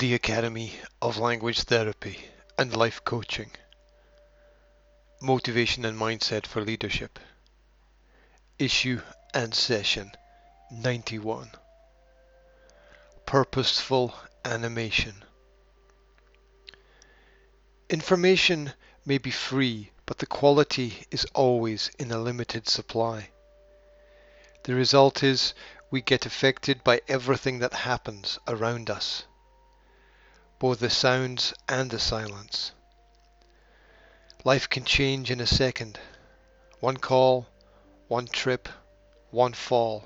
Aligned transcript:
the 0.00 0.14
Academy 0.14 0.72
of 1.02 1.18
Language 1.18 1.64
Therapy 1.64 2.18
and 2.56 2.74
Life 2.74 3.04
Coaching. 3.04 3.50
Motivation 5.20 5.84
and 5.84 5.94
Mindset 5.98 6.46
for 6.46 6.62
Leadership. 6.62 7.18
Issue 8.58 9.02
and 9.34 9.54
Session 9.54 10.12
91. 10.70 11.50
Purposeful 13.26 14.14
Animation. 14.42 15.22
Information 17.90 18.72
may 19.04 19.18
be 19.18 19.30
free, 19.30 19.90
but 20.06 20.16
the 20.16 20.24
quality 20.24 21.04
is 21.10 21.26
always 21.34 21.90
in 21.98 22.10
a 22.10 22.18
limited 22.18 22.66
supply. 22.66 23.28
The 24.62 24.74
result 24.74 25.22
is 25.22 25.52
we 25.90 26.00
get 26.00 26.24
affected 26.24 26.82
by 26.82 27.02
everything 27.06 27.58
that 27.58 27.74
happens 27.74 28.38
around 28.48 28.88
us 28.88 29.24
both 30.60 30.78
the 30.78 30.90
sounds 30.90 31.54
and 31.68 31.90
the 31.90 31.98
silence. 31.98 32.72
Life 34.44 34.68
can 34.68 34.84
change 34.84 35.30
in 35.30 35.40
a 35.40 35.46
second. 35.46 35.98
One 36.80 36.98
call, 36.98 37.48
one 38.08 38.26
trip, 38.26 38.68
one 39.30 39.54
fall. 39.54 40.04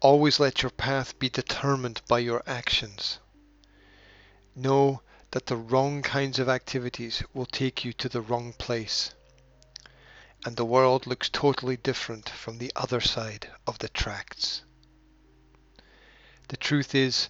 Always 0.00 0.40
let 0.40 0.62
your 0.62 0.70
path 0.70 1.18
be 1.18 1.28
determined 1.28 2.00
by 2.08 2.20
your 2.20 2.42
actions. 2.46 3.18
Know 4.56 5.02
that 5.32 5.46
the 5.46 5.56
wrong 5.56 6.00
kinds 6.00 6.38
of 6.38 6.48
activities 6.48 7.22
will 7.34 7.46
take 7.46 7.84
you 7.84 7.92
to 7.94 8.08
the 8.08 8.22
wrong 8.22 8.54
place. 8.54 9.12
And 10.46 10.56
the 10.56 10.64
world 10.64 11.06
looks 11.06 11.28
totally 11.28 11.76
different 11.76 12.30
from 12.30 12.56
the 12.56 12.72
other 12.74 13.02
side 13.02 13.50
of 13.66 13.78
the 13.80 13.88
tracks. 13.90 14.62
The 16.48 16.56
truth 16.56 16.94
is, 16.94 17.28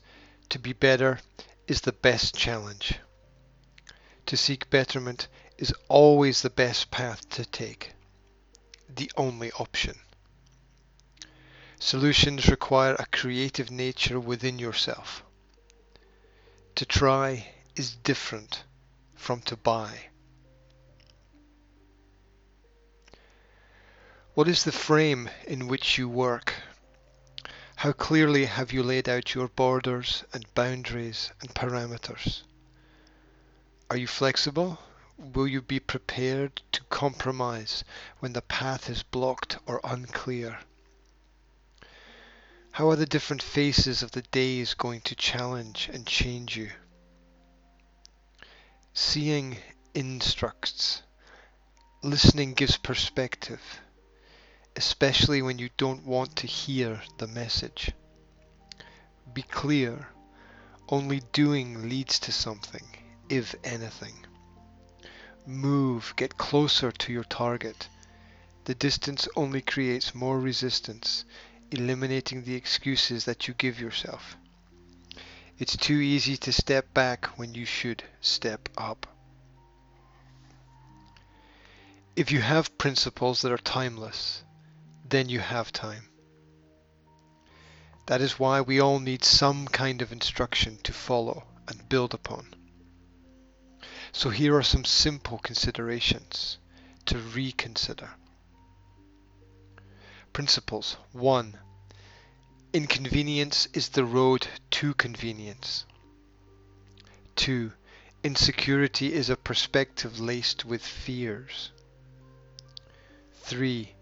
to 0.51 0.59
be 0.61 0.73
better 0.73 1.19
is 1.67 1.81
the 1.83 1.93
best 1.93 2.35
challenge. 2.37 2.99
To 4.27 4.37
seek 4.37 4.71
betterment 4.71 5.29
is 5.59 5.75
always 5.89 6.43
the 6.43 6.51
best 6.51 6.91
path 6.91 7.29
to 7.31 7.45
take, 7.45 7.93
the 8.89 9.11
only 9.17 9.53
option. 9.53 9.97
Solutions 11.79 12.49
require 12.49 12.95
a 12.99 13.07
creative 13.07 13.71
nature 13.71 14.19
within 14.19 14.59
yourself. 14.59 15.23
To 16.77 16.87
try 16.87 17.53
is 17.77 17.95
different 17.97 18.65
from 19.15 19.41
to 19.43 19.57
buy. 19.57 20.09
What 24.35 24.49
is 24.49 24.65
the 24.65 24.73
frame 24.73 25.31
in 25.47 25.69
which 25.69 25.97
you 25.97 26.09
work? 26.09 26.55
How 27.85 27.93
clearly 27.93 28.47
have 28.47 28.73
you 28.73 28.83
laid 28.83 29.11
out 29.11 29.35
your 29.35 29.49
borders 29.49 30.25
and 30.33 30.47
boundaries 30.55 31.33
and 31.43 31.55
parameters? 31.55 32.41
Are 33.91 33.97
you 33.99 34.07
flexible? 34.07 34.79
Will 35.19 35.47
you 35.47 35.61
be 35.61 35.81
prepared 35.81 36.63
to 36.73 36.83
compromise 36.85 37.85
when 38.21 38.33
the 38.33 38.41
path 38.41 38.89
is 38.89 39.03
blocked 39.03 39.59
or 39.67 39.83
unclear? 39.85 40.61
How 42.71 42.89
are 42.89 42.97
the 42.97 43.05
different 43.05 43.43
faces 43.43 44.03
of 44.03 44.13
the 44.13 44.23
days 44.23 44.73
going 44.73 45.03
to 45.03 45.15
challenge 45.15 45.91
and 45.93 46.07
change 46.07 46.57
you? 46.57 46.71
Seeing 48.95 49.59
instructs. 49.93 51.03
Listening 52.03 52.55
gives 52.55 52.79
perspective 52.79 53.61
especially 54.77 55.41
when 55.41 55.59
you 55.59 55.69
don't 55.77 56.05
want 56.05 56.35
to 56.37 56.47
hear 56.47 57.01
the 57.19 57.27
message. 57.29 57.93
Be 59.33 59.43
clear, 59.43 60.09
only 60.89 61.21
doing 61.33 61.89
leads 61.89 62.19
to 62.21 62.33
something, 62.33 62.85
if 63.29 63.55
anything. 63.65 64.27
Move, 65.47 66.13
get 66.17 66.37
closer 66.37 66.91
to 66.91 67.13
your 67.13 67.25
target. 67.25 67.89
The 68.65 68.75
distance 68.75 69.29
only 69.37 69.61
creates 69.61 70.15
more 70.15 70.41
resistance, 70.41 71.25
eliminating 71.71 72.45
the 72.45 72.55
excuses 72.55 73.25
that 73.27 73.47
you 73.47 73.55
give 73.55 73.81
yourself. 73.81 74.37
It's 75.59 75.77
too 75.77 75.99
easy 76.01 76.37
to 76.39 76.53
step 76.53 76.93
back 76.95 77.27
when 77.39 77.55
you 77.55 77.65
should 77.65 78.03
step 78.21 78.69
up. 78.77 79.07
If 82.17 82.33
you 82.33 82.41
have 82.41 82.77
principles 82.79 83.43
that 83.43 83.53
are 83.53 83.59
timeless, 83.59 84.43
then 85.09 85.29
you 85.29 85.39
have 85.39 85.73
time. 85.73 86.09
That 88.07 88.21
is 88.21 88.39
why 88.39 88.61
we 88.61 88.81
all 88.81 88.99
need 88.99 89.25
some 89.25 89.67
kind 89.67 90.03
of 90.03 90.13
instruction 90.13 90.79
to 90.83 90.93
follow 90.93 91.45
and 91.69 91.89
build 91.89 92.15
upon. 92.15 92.55
So 94.13 94.31
here 94.31 94.57
are 94.57 94.63
some 94.63 94.85
simple 94.85 95.39
considerations 95.39 96.59
to 97.07 97.19
reconsider. 97.19 98.11
Principles 100.33 100.97
1. 101.13 101.59
Inconvenience 102.73 103.69
is 103.73 103.91
the 103.91 104.05
road 104.05 104.47
to 104.73 104.95
convenience. 104.95 105.85
2. 107.37 107.73
Insecurity 108.23 109.13
is 109.13 109.31
a 109.31 109.37
perspective 109.37 110.19
laced 110.19 110.65
with 110.65 110.85
fears. 110.85 111.71
3. 113.43 113.95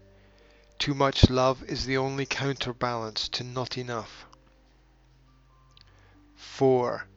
Too 0.83 0.93
much 0.93 1.29
love 1.29 1.63
is 1.63 1.85
the 1.85 1.95
only 1.95 2.25
counterbalance 2.25 3.29
to 3.29 3.43
not 3.45 3.77
enough. 3.77 4.25
4. 6.35 7.07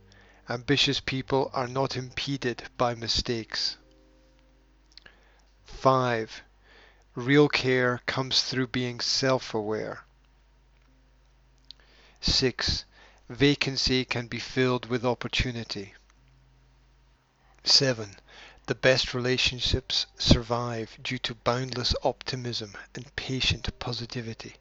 Ambitious 0.48 1.00
people 1.00 1.50
are 1.52 1.66
not 1.66 1.96
impeded 1.96 2.62
by 2.76 2.94
mistakes. 2.94 3.76
5. 5.64 6.42
Real 7.16 7.48
care 7.48 8.02
comes 8.06 8.44
through 8.44 8.68
being 8.68 9.00
self-aware. 9.00 10.04
6. 12.20 12.84
Vacancy 13.28 14.04
can 14.04 14.28
be 14.28 14.38
filled 14.38 14.86
with 14.86 15.04
opportunity. 15.04 15.92
7. 17.64 18.14
The 18.66 18.74
best 18.74 19.14
relationships 19.14 20.06
survive 20.18 20.98
due 21.00 21.18
to 21.18 21.36
boundless 21.36 21.94
optimism 22.02 22.72
and 22.96 23.14
patient 23.14 23.78
positivity. 23.78 24.56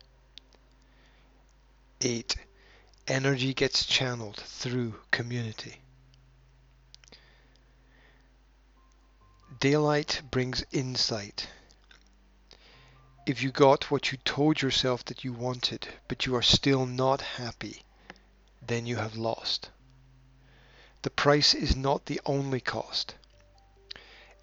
8. 2.02 2.36
Energy 3.08 3.56
gets 3.56 3.84
channeled 3.84 4.38
through 4.38 5.00
community. 5.10 5.82
Daylight 9.60 10.22
brings 10.30 10.64
insight. 10.72 11.48
If 13.26 13.42
you 13.42 13.52
got 13.52 13.90
what 13.90 14.12
you 14.12 14.20
told 14.24 14.62
yourself 14.62 15.04
that 15.06 15.24
you 15.24 15.34
wanted, 15.34 15.88
but 16.08 16.28
you 16.28 16.36
are 16.36 16.44
still 16.44 16.86
not 16.86 17.22
happy, 17.22 17.82
then 18.62 18.86
you 18.86 18.98
have 18.98 19.16
lost. 19.16 19.72
The 21.02 21.10
price 21.10 21.56
is 21.56 21.76
not 21.76 22.06
the 22.06 22.22
only 22.28 22.60
cost. 22.60 23.16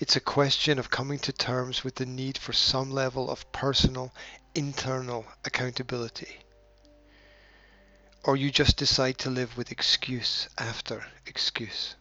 It's 0.02 0.16
a 0.16 0.20
question 0.20 0.80
of 0.80 0.90
coming 0.90 1.20
to 1.20 1.32
terms 1.32 1.84
with 1.84 1.94
the 1.94 2.06
need 2.06 2.36
for 2.36 2.52
some 2.52 2.90
level 2.90 3.30
of 3.30 3.52
personal, 3.52 4.12
internal 4.52 5.24
accountability. 5.44 6.38
Or 8.24 8.36
you 8.36 8.50
just 8.50 8.76
decide 8.76 9.18
to 9.18 9.30
live 9.30 9.56
with 9.56 9.70
excuse 9.70 10.48
after 10.58 11.06
excuse. 11.24 11.94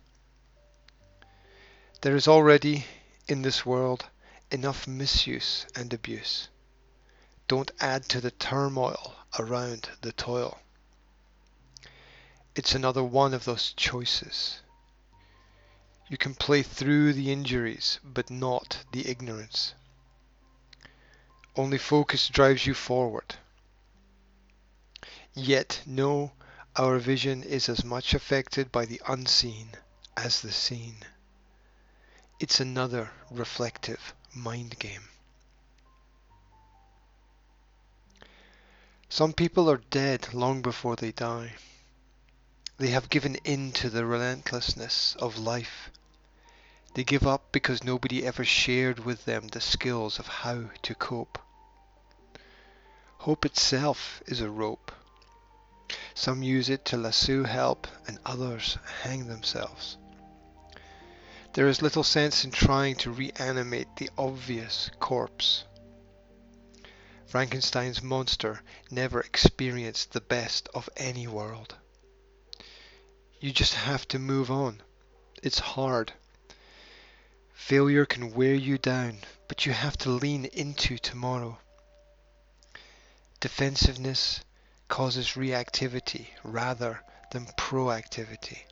There 2.02 2.16
is 2.16 2.28
already, 2.28 2.88
in 3.28 3.44
this 3.44 3.68
world, 3.68 4.08
enough 4.50 4.88
misuse 4.88 5.68
and 5.76 5.94
abuse. 5.94 6.50
Don't 7.48 7.70
add 7.80 8.10
to 8.10 8.20
the 8.20 8.32
turmoil 8.32 9.14
around 9.38 9.90
the 10.02 10.12
toil. 10.12 10.58
It's 12.56 12.74
another 12.74 13.04
one 13.04 13.36
of 13.36 13.46
those 13.46 13.74
choices. 13.74 14.62
You 16.12 16.18
can 16.18 16.36
play 16.36 16.62
through 16.62 17.14
the 17.14 17.32
injuries, 17.32 18.02
but 18.04 18.30
not 18.30 18.84
the 18.92 19.08
ignorance. 19.08 19.76
Only 21.56 21.78
focus 21.78 22.28
drives 22.28 22.66
you 22.66 22.74
forward. 22.74 23.36
Yet 25.34 25.82
know 25.86 26.34
our 26.76 27.00
vision 27.00 27.44
is 27.44 27.70
as 27.70 27.86
much 27.86 28.14
affected 28.14 28.74
by 28.74 28.84
the 28.84 29.02
unseen 29.08 29.70
as 30.18 30.42
the 30.42 30.52
seen. 30.52 30.98
It's 32.42 32.60
another 32.60 33.12
reflective 33.30 34.14
mind 34.36 34.78
game. 34.80 35.08
Some 39.08 39.32
people 39.32 39.72
are 39.72 39.82
dead 39.90 40.34
long 40.34 40.62
before 40.62 40.98
they 40.98 41.14
die. 41.14 41.54
They 42.78 42.90
have 42.90 43.10
given 43.10 43.36
in 43.46 43.72
to 43.74 43.90
the 43.90 44.06
relentlessness 44.06 45.16
of 45.18 45.38
life 45.38 45.90
they 46.94 47.04
give 47.04 47.26
up 47.26 47.52
because 47.52 47.84
nobody 47.84 48.26
ever 48.26 48.44
shared 48.44 49.00
with 49.00 49.26
them 49.26 49.48
the 49.48 49.62
skills 49.62 50.20
of 50.20 50.28
how 50.28 50.70
to 50.82 50.96
cope. 50.96 51.40
Hope 53.20 53.46
itself 53.46 54.22
is 54.26 54.42
a 54.42 54.50
rope. 54.50 54.92
Some 56.14 56.44
use 56.44 56.70
it 56.70 56.86
to 56.86 56.98
lasso 56.98 57.44
help 57.44 57.88
and 58.08 58.20
others 58.26 58.78
hang 59.04 59.28
themselves. 59.28 59.98
There 61.54 61.68
is 61.68 61.82
little 61.82 62.04
sense 62.04 62.44
in 62.44 62.52
trying 62.52 62.96
to 62.98 63.12
reanimate 63.12 63.98
the 63.98 64.10
obvious 64.18 64.90
corpse. 65.00 65.66
Frankenstein's 67.26 68.02
monster 68.02 68.62
never 68.90 69.22
experienced 69.22 70.12
the 70.12 70.22
best 70.22 70.68
of 70.74 70.90
any 70.98 71.28
world. 71.28 71.76
You 73.40 73.52
just 73.52 73.74
have 73.74 74.08
to 74.10 74.20
move 74.20 74.52
on. 74.52 74.82
It's 75.42 75.60
hard. 75.60 76.14
Failure 77.62 78.06
can 78.06 78.34
wear 78.34 78.54
you 78.54 78.78
down, 78.78 79.20
but 79.48 79.66
you 79.66 79.72
have 79.72 79.96
to 79.96 80.10
lean 80.10 80.44
into 80.46 80.98
tomorrow. 80.98 81.58
Defensiveness 83.40 84.42
causes 84.90 85.34
reactivity 85.38 86.26
rather 86.44 87.02
than 87.32 87.46
proactivity. 87.58 88.64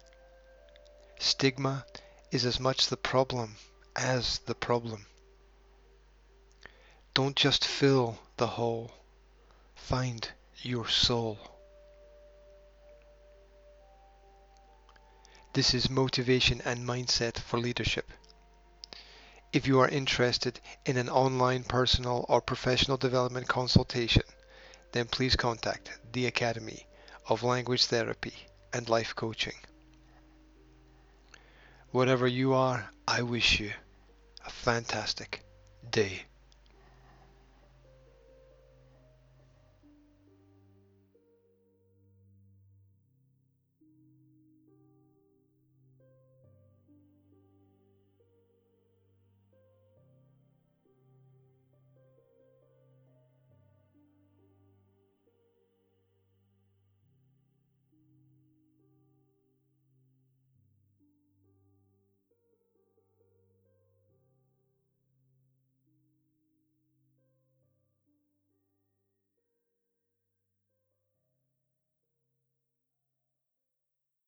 Stigma 1.18 1.86
is 2.31 2.45
as 2.45 2.59
much 2.59 2.88
the 2.88 2.97
problem 2.97 3.56
as 3.95 4.39
the 4.39 4.56
problem. 4.56 5.06
Don't 7.13 7.38
just 7.38 7.63
fill 7.65 8.19
the 8.35 8.47
hole, 8.47 8.92
find 9.75 10.27
your 10.62 10.89
soul. 10.89 11.38
This 15.53 15.74
is 15.74 15.89
motivation 15.89 16.59
and 16.65 16.85
mindset 16.85 17.38
for 17.39 17.57
leadership. 17.59 18.12
If 19.51 19.65
you 19.65 19.79
are 19.79 19.87
interested 19.87 20.59
in 20.85 20.95
an 20.97 21.09
online 21.09 21.63
personal 21.63 22.23
or 22.29 22.39
professional 22.39 22.97
development 22.97 23.47
consultation, 23.47 24.21
then 24.91 25.07
please 25.07 25.35
contact 25.35 25.99
the 26.11 26.27
Academy 26.27 26.85
of 27.27 27.41
Language 27.41 27.85
Therapy 27.85 28.35
and 28.71 28.87
Life 28.87 29.15
Coaching. 29.15 29.57
Whatever 31.89 32.27
you 32.27 32.53
are, 32.53 32.91
I 33.07 33.23
wish 33.23 33.59
you 33.59 33.71
a 34.45 34.51
fantastic 34.51 35.43
day. 35.89 36.28